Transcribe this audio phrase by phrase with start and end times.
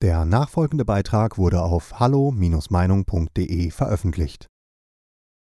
[0.00, 4.46] Der nachfolgende Beitrag wurde auf hallo-meinung.de veröffentlicht.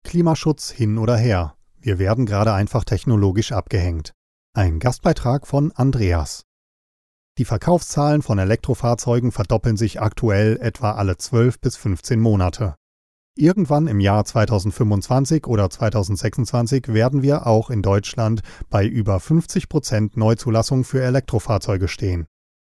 [0.04, 1.56] Klimaschutz hin oder her.
[1.80, 4.12] Wir werden gerade einfach technologisch abgehängt.
[4.54, 6.44] Ein Gastbeitrag von Andreas.
[7.38, 12.76] Die Verkaufszahlen von Elektrofahrzeugen verdoppeln sich aktuell etwa alle 12 bis 15 Monate.
[13.36, 20.16] Irgendwann im Jahr 2025 oder 2026 werden wir auch in Deutschland bei über 50 Prozent
[20.16, 22.26] Neuzulassung für Elektrofahrzeuge stehen.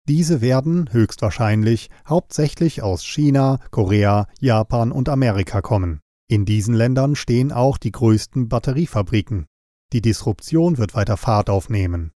[0.08, 6.00] Diese werden höchstwahrscheinlich hauptsächlich aus China, Korea, Japan und Amerika kommen.
[6.28, 9.48] In diesen Ländern stehen auch die größten Batteriefabriken.
[9.94, 12.12] Die Disruption wird weiter Fahrt aufnehmen.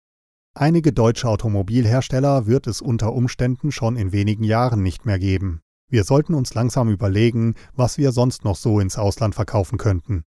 [0.54, 5.60] Einige deutsche Automobilhersteller wird es unter Umständen schon in wenigen Jahren nicht mehr geben.
[5.88, 10.24] Wir sollten uns langsam überlegen, was wir sonst noch so ins Ausland verkaufen könnten.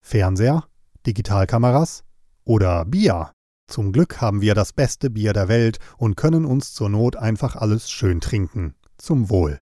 [0.00, 0.64] Fernseher?
[1.06, 2.04] Digitalkameras?
[2.44, 3.32] Oder Bier?
[3.70, 7.54] Zum Glück haben wir das beste Bier der Welt und können uns zur Not einfach
[7.54, 8.74] alles schön trinken.
[8.98, 9.60] Zum Wohl.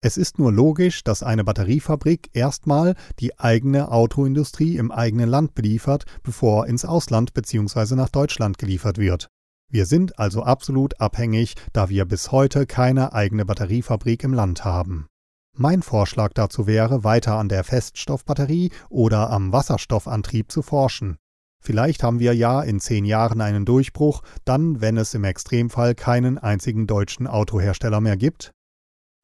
[0.00, 6.06] Es ist nur logisch, dass eine Batteriefabrik erstmal die eigene Autoindustrie im eigenen Land beliefert,
[6.22, 7.94] bevor ins Ausland bzw.
[7.94, 9.28] nach Deutschland geliefert wird.
[9.70, 15.08] Wir sind also absolut abhängig, da wir bis heute keine eigene Batteriefabrik im Land haben.
[15.54, 21.18] Mein Vorschlag dazu wäre, weiter an der Feststoffbatterie oder am Wasserstoffantrieb zu forschen.
[21.62, 26.36] Vielleicht haben wir ja in zehn Jahren einen Durchbruch, dann, wenn es im Extremfall keinen
[26.36, 28.52] einzigen deutschen Autohersteller mehr gibt.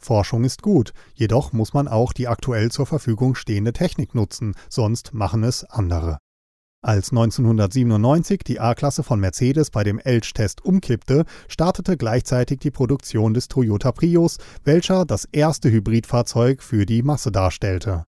[0.01, 5.13] Forschung ist gut, jedoch muss man auch die aktuell zur Verfügung stehende Technik nutzen, sonst
[5.13, 6.19] machen es andere.
[6.81, 13.49] Als 1997 die A-Klasse von Mercedes bei dem Elch-Test umkippte, startete gleichzeitig die Produktion des
[13.49, 18.05] Toyota Prius, welcher das erste Hybridfahrzeug für die Masse darstellte.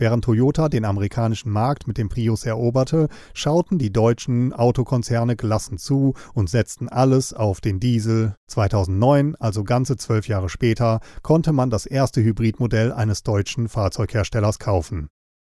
[0.00, 6.14] Während Toyota den amerikanischen Markt mit dem Prius eroberte, schauten die deutschen Autokonzerne gelassen zu
[6.32, 8.34] und setzten alles auf den Diesel.
[8.46, 15.08] 2009, also ganze zwölf Jahre später, konnte man das erste Hybridmodell eines deutschen Fahrzeugherstellers kaufen.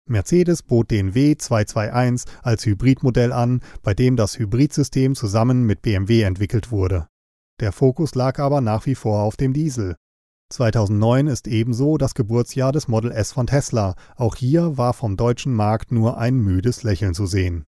[0.08, 6.70] Mercedes bot den W221 als Hybridmodell an, bei dem das Hybridsystem zusammen mit BMW entwickelt
[6.70, 7.08] wurde.
[7.58, 9.96] Der Fokus lag aber nach wie vor auf dem Diesel.
[10.48, 13.96] 2009 ist ebenso das Geburtsjahr des Model S von Tesla.
[14.14, 17.64] Auch hier war vom deutschen Markt nur ein müdes Lächeln zu sehen.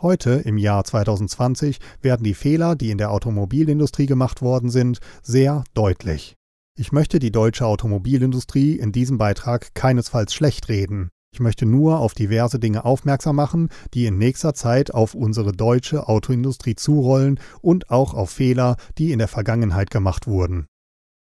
[0.00, 5.64] Heute, im Jahr 2020, werden die Fehler, die in der Automobilindustrie gemacht worden sind, sehr
[5.72, 6.36] deutlich.
[6.78, 11.08] Ich möchte die deutsche Automobilindustrie in diesem Beitrag keinesfalls schlecht reden.
[11.32, 16.08] Ich möchte nur auf diverse Dinge aufmerksam machen, die in nächster Zeit auf unsere deutsche
[16.08, 20.66] Autoindustrie zurollen und auch auf Fehler, die in der Vergangenheit gemacht wurden.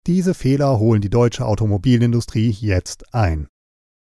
[0.07, 3.49] Diese Fehler holen die deutsche Automobilindustrie jetzt ein.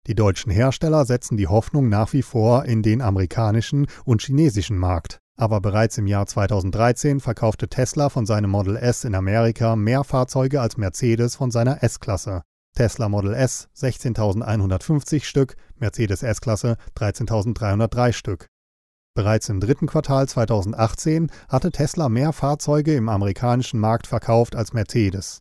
[0.08, 5.20] Die deutschen Hersteller setzen die Hoffnung nach wie vor in den amerikanischen und chinesischen Markt.
[5.38, 10.60] Aber bereits im Jahr 2013 verkaufte Tesla von seinem Model S in Amerika mehr Fahrzeuge
[10.60, 12.42] als Mercedes von seiner S-Klasse.
[12.74, 18.46] Tesla Model S 16.150 Stück, Mercedes S-Klasse 13.303 Stück.
[19.14, 25.38] Bereits im dritten Quartal 2018 hatte Tesla mehr Fahrzeuge im amerikanischen Markt verkauft als Mercedes.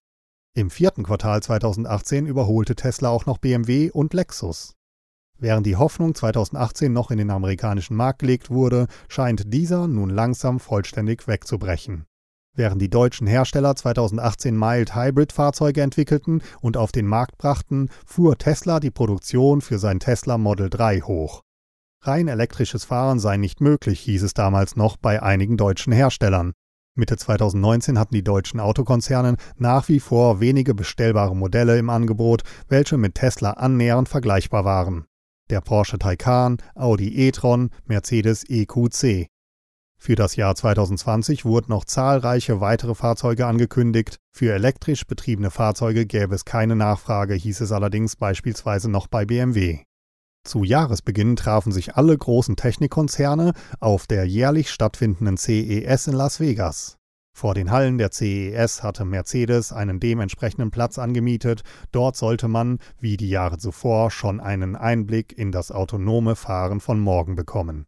[0.53, 4.75] Im vierten Quartal 2018 überholte Tesla auch noch BMW und Lexus.
[5.39, 10.59] Während die Hoffnung 2018 noch in den amerikanischen Markt gelegt wurde, scheint dieser nun langsam
[10.59, 12.03] vollständig wegzubrechen.
[12.53, 18.37] Während die deutschen Hersteller 2018 Mild Hybrid Fahrzeuge entwickelten und auf den Markt brachten, fuhr
[18.37, 21.43] Tesla die Produktion für sein Tesla Model 3 hoch.
[22.01, 26.51] Rein elektrisches Fahren sei nicht möglich, hieß es damals noch bei einigen deutschen Herstellern.
[27.01, 32.95] Mitte 2019 hatten die deutschen Autokonzerne nach wie vor wenige bestellbare Modelle im Angebot, welche
[32.97, 35.05] mit Tesla annähernd vergleichbar waren.
[35.49, 39.25] Der Porsche Taycan, Audi e-tron, Mercedes EQC.
[39.97, 44.17] Für das Jahr 2020 wurden noch zahlreiche weitere Fahrzeuge angekündigt.
[44.31, 49.79] Für elektrisch betriebene Fahrzeuge gäbe es keine Nachfrage, hieß es allerdings beispielsweise noch bei BMW.
[50.43, 56.97] Zu Jahresbeginn trafen sich alle großen Technikkonzerne auf der jährlich stattfindenden CES in Las Vegas.
[57.33, 61.61] Vor den Hallen der CES hatte Mercedes einen dementsprechenden Platz angemietet.
[61.91, 66.99] Dort sollte man, wie die Jahre zuvor, schon einen Einblick in das autonome Fahren von
[66.99, 67.85] morgen bekommen.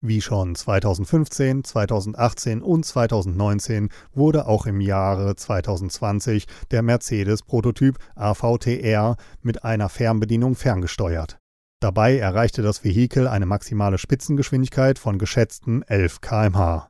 [0.00, 9.64] Wie schon 2015, 2018 und 2019 wurde auch im Jahre 2020 der Mercedes-Prototyp AVTR mit
[9.64, 11.38] einer Fernbedienung ferngesteuert.
[11.80, 16.88] Dabei erreichte das Vehikel eine maximale Spitzengeschwindigkeit von geschätzten 11 km/h.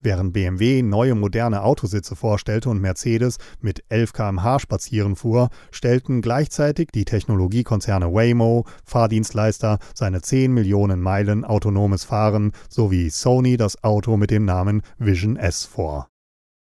[0.00, 6.88] Während BMW neue moderne Autositze vorstellte und Mercedes mit 11 km/h spazieren fuhr, stellten gleichzeitig
[6.94, 14.30] die Technologiekonzerne Waymo, Fahrdienstleister, seine 10 Millionen Meilen autonomes Fahren sowie Sony das Auto mit
[14.30, 16.08] dem Namen Vision S vor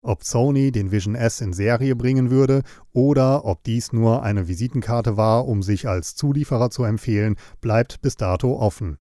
[0.05, 2.63] Ob Sony den Vision S in Serie bringen würde
[2.93, 8.17] oder ob dies nur eine Visitenkarte war, um sich als Zulieferer zu empfehlen, bleibt bis
[8.17, 8.99] dato offen.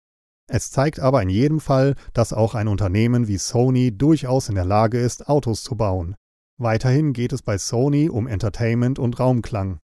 [0.50, 4.64] Es zeigt aber in jedem Fall, dass auch ein Unternehmen wie Sony durchaus in der
[4.64, 6.16] Lage ist, Autos zu bauen.
[6.58, 9.78] Weiterhin geht es bei Sony um Entertainment und Raumklang.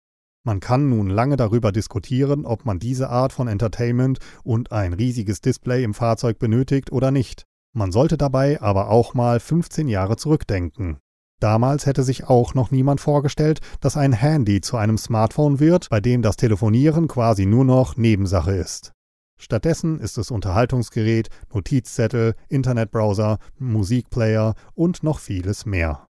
[0.44, 5.42] Man kann nun lange darüber diskutieren, ob man diese Art von Entertainment und ein riesiges
[5.42, 7.44] Display im Fahrzeug benötigt oder nicht.
[7.74, 10.98] Man sollte dabei aber auch mal 15 Jahre zurückdenken.
[11.40, 16.00] Damals hätte sich auch noch niemand vorgestellt, dass ein Handy zu einem Smartphone wird, bei
[16.00, 18.92] dem das Telefonieren quasi nur noch Nebensache ist.
[19.40, 26.06] Stattdessen ist es Unterhaltungsgerät, Notizzettel, Internetbrowser, Musikplayer und noch vieles mehr.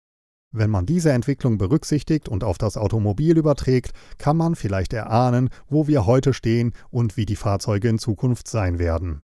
[0.52, 5.86] Wenn man diese Entwicklung berücksichtigt und auf das Automobil überträgt, kann man vielleicht erahnen, wo
[5.86, 9.20] wir heute stehen und wie die Fahrzeuge in Zukunft sein werden.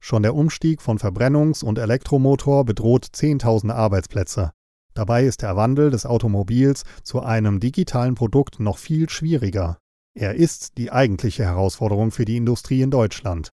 [0.00, 4.52] Schon der Umstieg von Verbrennungs- und Elektromotor bedroht Zehntausende Arbeitsplätze.
[4.94, 9.78] Dabei ist der Wandel des Automobils zu einem digitalen Produkt noch viel schwieriger.
[10.14, 13.50] Er ist die eigentliche Herausforderung für die Industrie in Deutschland.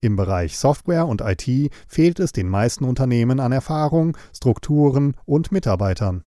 [0.00, 6.22] Im Bereich Software und IT fehlt es den meisten Unternehmen an Erfahrung, Strukturen und Mitarbeitern.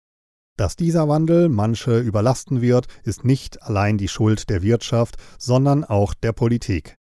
[0.59, 6.15] Dass dieser Wandel manche überlasten wird, ist nicht allein die Schuld der Wirtschaft, sondern auch
[6.15, 6.97] der Politik.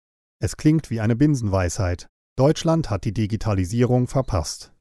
[0.41, 2.07] Es klingt wie eine Binsenweisheit.
[2.35, 4.73] Deutschland hat die Digitalisierung verpasst.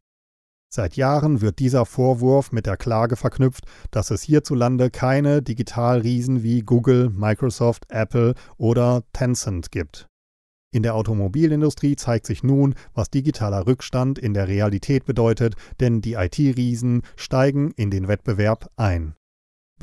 [0.74, 6.62] Seit Jahren wird dieser Vorwurf mit der Klage verknüpft, dass es hierzulande keine Digitalriesen wie
[6.62, 10.06] Google, Microsoft, Apple oder Tencent gibt.
[10.74, 16.14] In der Automobilindustrie zeigt sich nun, was digitaler Rückstand in der Realität bedeutet, denn die
[16.14, 19.14] IT-Riesen steigen in den Wettbewerb ein.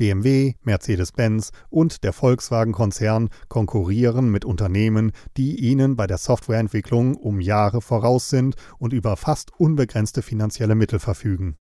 [0.00, 7.82] BMW, Mercedes-Benz und der Volkswagen-Konzern konkurrieren mit Unternehmen, die ihnen bei der Softwareentwicklung um Jahre
[7.82, 11.56] voraus sind und über fast unbegrenzte finanzielle Mittel verfügen.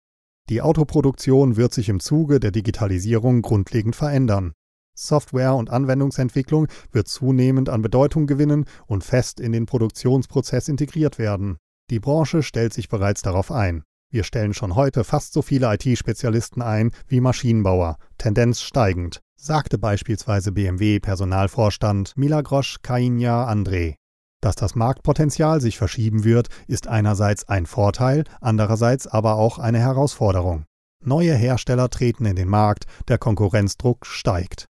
[0.50, 4.52] Die Autoproduktion wird sich im Zuge der Digitalisierung grundlegend verändern.
[4.94, 11.56] Software- und Anwendungsentwicklung wird zunehmend an Bedeutung gewinnen und fest in den Produktionsprozess integriert werden.
[11.88, 13.82] Die Branche stellt sich bereits darauf ein.
[14.10, 20.52] Wir stellen schon heute fast so viele IT-Spezialisten ein wie Maschinenbauer, Tendenz steigend, sagte beispielsweise
[20.52, 23.96] BMW-Personalvorstand Milagros Kainja André.
[24.40, 30.66] Dass das Marktpotenzial sich verschieben wird, ist einerseits ein Vorteil, andererseits aber auch eine Herausforderung.
[31.04, 34.66] Neue Hersteller treten in den Markt, der Konkurrenzdruck steigt.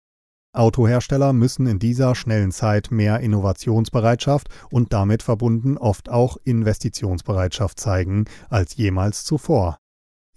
[0.57, 8.25] Autohersteller müssen in dieser schnellen Zeit mehr Innovationsbereitschaft und damit verbunden oft auch Investitionsbereitschaft zeigen
[8.49, 9.79] als jemals zuvor.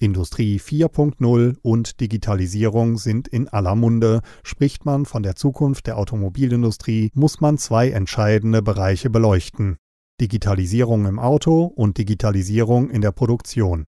[0.01, 4.21] Industrie 4.0 und Digitalisierung sind in aller Munde.
[4.43, 9.77] Spricht man von der Zukunft der Automobilindustrie, muss man zwei entscheidende Bereiche beleuchten.
[10.21, 13.85] Digitalisierung im Auto und Digitalisierung in der Produktion.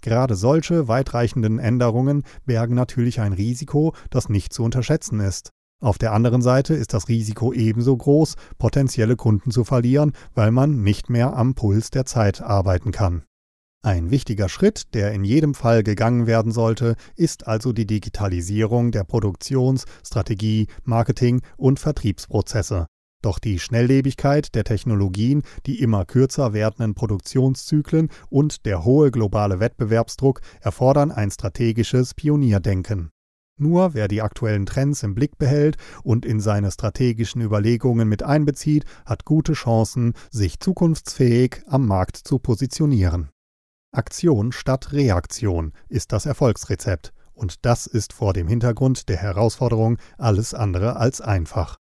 [0.00, 5.50] Gerade solche weitreichenden Änderungen bergen natürlich ein Risiko, das nicht zu unterschätzen ist.
[5.80, 10.82] Auf der anderen Seite ist das Risiko ebenso groß, potenzielle Kunden zu verlieren, weil man
[10.82, 13.22] nicht mehr am Puls der Zeit arbeiten kann.
[13.84, 19.04] Ein wichtiger Schritt, der in jedem Fall gegangen werden sollte, ist also die Digitalisierung der
[19.04, 22.86] Produktions-, Strategie-, Marketing- und Vertriebsprozesse.
[23.22, 30.40] Doch die Schnelllebigkeit der Technologien, die immer kürzer werdenden Produktionszyklen und der hohe globale Wettbewerbsdruck
[30.60, 33.10] erfordern ein strategisches Pionierdenken.
[33.58, 38.84] Nur wer die aktuellen Trends im Blick behält und in seine strategischen Überlegungen mit einbezieht,
[39.04, 43.30] hat gute Chancen, sich zukunftsfähig am Markt zu positionieren.
[43.90, 50.54] Aktion statt Reaktion ist das Erfolgsrezept, und das ist vor dem Hintergrund der Herausforderung alles
[50.54, 51.78] andere als einfach.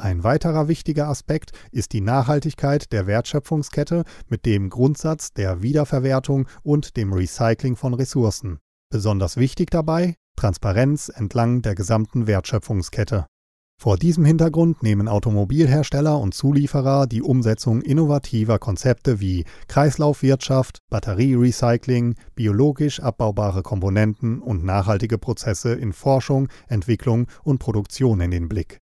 [0.00, 6.96] Ein weiterer wichtiger Aspekt ist die Nachhaltigkeit der Wertschöpfungskette mit dem Grundsatz der Wiederverwertung und
[6.96, 8.58] dem Recycling von Ressourcen.
[8.90, 13.26] Besonders wichtig dabei Transparenz entlang der gesamten Wertschöpfungskette.
[13.82, 23.00] Vor diesem Hintergrund nehmen Automobilhersteller und Zulieferer die Umsetzung innovativer Konzepte wie Kreislaufwirtschaft, Batterierecycling, biologisch
[23.00, 28.78] abbaubare Komponenten und nachhaltige Prozesse in Forschung, Entwicklung und Produktion in den Blick.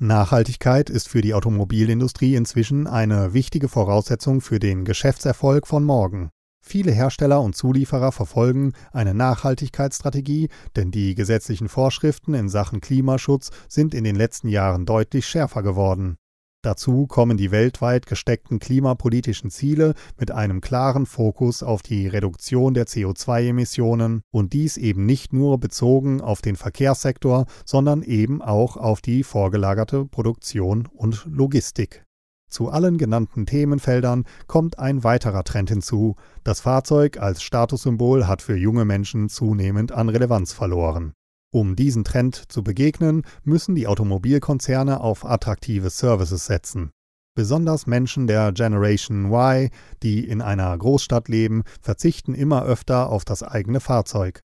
[0.00, 6.30] Nachhaltigkeit ist für die Automobilindustrie inzwischen eine wichtige Voraussetzung für den Geschäftserfolg von morgen.
[6.64, 13.94] Viele Hersteller und Zulieferer verfolgen eine Nachhaltigkeitsstrategie, denn die gesetzlichen Vorschriften in Sachen Klimaschutz sind
[13.94, 16.16] in den letzten Jahren deutlich schärfer geworden.
[16.64, 22.86] Dazu kommen die weltweit gesteckten klimapolitischen Ziele mit einem klaren Fokus auf die Reduktion der
[22.86, 29.24] CO2-Emissionen und dies eben nicht nur bezogen auf den Verkehrssektor, sondern eben auch auf die
[29.24, 32.04] vorgelagerte Produktion und Logistik.
[32.52, 36.16] Zu allen genannten Themenfeldern kommt ein weiterer Trend hinzu.
[36.44, 41.14] Das Fahrzeug als Statussymbol hat für junge Menschen zunehmend an Relevanz verloren.
[41.50, 46.90] Um diesen Trend zu begegnen, müssen die Automobilkonzerne auf attraktive Services setzen.
[47.34, 49.70] Besonders Menschen der Generation Y,
[50.02, 54.40] die in einer Großstadt leben, verzichten immer öfter auf das eigene Fahrzeug.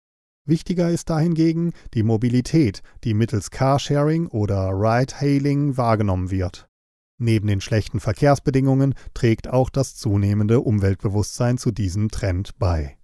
[0.45, 6.69] Wichtiger ist dahingegen die Mobilität, die mittels Carsharing oder Ride-Hailing wahrgenommen wird.
[7.19, 12.99] Neben den schlechten Verkehrsbedingungen trägt auch das zunehmende Umweltbewusstsein zu diesem Trend bei.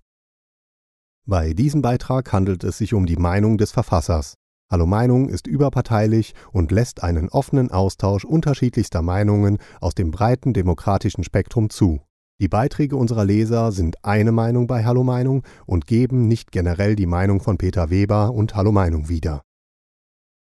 [1.25, 4.35] Bei diesem Beitrag handelt es sich um die Meinung des Verfassers.
[4.71, 11.25] Hallo Meinung ist überparteilich und lässt einen offenen Austausch unterschiedlichster Meinungen aus dem breiten demokratischen
[11.25, 12.01] Spektrum zu.
[12.41, 17.07] Die Beiträge unserer Leser sind eine Meinung bei Hallo Meinung und geben nicht generell die
[17.07, 19.43] Meinung von Peter Weber und Hallo Meinung wieder.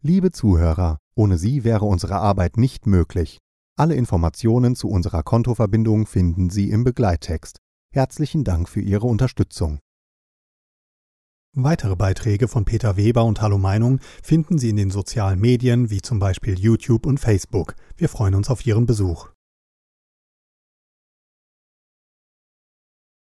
[0.03, 3.39] Liebe Zuhörer, ohne Sie wäre unsere Arbeit nicht möglich.
[3.77, 7.59] Alle Informationen zu unserer Kontoverbindung finden Sie im Begleittext.
[7.93, 9.81] Herzlichen Dank für Ihre Unterstützung.
[11.57, 16.01] Weitere Beiträge von Peter Weber und Hallo Meinung finden Sie in den sozialen Medien wie
[16.03, 17.75] zum Beispiel YouTube und Facebook.
[17.97, 19.34] Wir freuen uns auf Ihren Besuch.